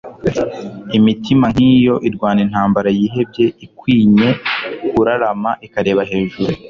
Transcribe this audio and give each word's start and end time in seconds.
Imitima 0.97 1.45
nk'iyo 1.53 1.95
irwana 2.07 2.39
intambara 2.45 2.89
yihebye 2.97 3.45
ikwinye 3.65 4.29
kurarama 4.89 5.51
ikareba 5.65 6.01
hejuru. 6.11 6.51